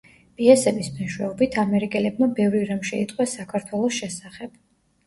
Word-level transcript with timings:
პიესების 0.37 0.87
მეშვეობით, 0.95 1.59
ამერიკელებმა 1.65 2.31
ბევრი 2.41 2.63
რამ 2.73 2.83
შეიტყვეს 2.93 3.39
საქართველოს 3.43 4.03
შესახებ. 4.03 4.61